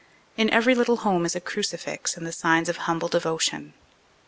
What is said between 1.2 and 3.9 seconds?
is a crucifix and the signs of humble devotion.